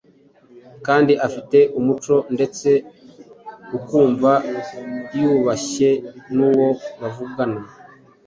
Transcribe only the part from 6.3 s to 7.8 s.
n’uwo bavugana.